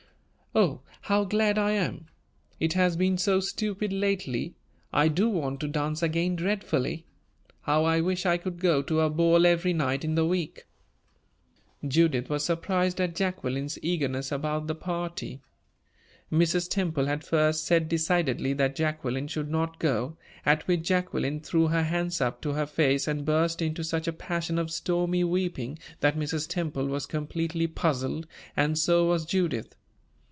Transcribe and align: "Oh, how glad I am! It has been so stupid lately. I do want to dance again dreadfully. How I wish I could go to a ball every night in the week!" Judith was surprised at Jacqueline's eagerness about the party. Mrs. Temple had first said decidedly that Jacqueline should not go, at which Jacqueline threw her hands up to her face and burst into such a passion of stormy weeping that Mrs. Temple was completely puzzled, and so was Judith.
"Oh, 0.53 0.81
how 1.03 1.23
glad 1.23 1.57
I 1.57 1.71
am! 1.71 2.07
It 2.59 2.73
has 2.73 2.97
been 2.97 3.17
so 3.17 3.39
stupid 3.39 3.93
lately. 3.93 4.53
I 4.91 5.07
do 5.07 5.29
want 5.29 5.61
to 5.61 5.67
dance 5.69 6.03
again 6.03 6.35
dreadfully. 6.35 7.05
How 7.61 7.85
I 7.85 8.01
wish 8.01 8.25
I 8.25 8.35
could 8.35 8.59
go 8.59 8.81
to 8.81 8.99
a 8.99 9.09
ball 9.09 9.45
every 9.45 9.71
night 9.71 10.03
in 10.03 10.15
the 10.15 10.25
week!" 10.25 10.65
Judith 11.87 12.29
was 12.29 12.43
surprised 12.43 12.99
at 12.99 13.15
Jacqueline's 13.15 13.79
eagerness 13.81 14.29
about 14.29 14.67
the 14.67 14.75
party. 14.75 15.39
Mrs. 16.29 16.69
Temple 16.69 17.05
had 17.05 17.23
first 17.23 17.65
said 17.65 17.87
decidedly 17.87 18.51
that 18.51 18.75
Jacqueline 18.75 19.29
should 19.29 19.49
not 19.49 19.79
go, 19.79 20.17
at 20.45 20.67
which 20.67 20.81
Jacqueline 20.85 21.39
threw 21.39 21.67
her 21.69 21.83
hands 21.83 22.19
up 22.19 22.41
to 22.41 22.51
her 22.51 22.65
face 22.65 23.07
and 23.07 23.23
burst 23.23 23.61
into 23.61 23.85
such 23.85 24.05
a 24.05 24.11
passion 24.11 24.59
of 24.59 24.69
stormy 24.69 25.23
weeping 25.23 25.79
that 26.01 26.17
Mrs. 26.19 26.45
Temple 26.49 26.87
was 26.87 27.05
completely 27.05 27.67
puzzled, 27.67 28.27
and 28.57 28.77
so 28.77 29.05
was 29.05 29.23
Judith. 29.25 29.75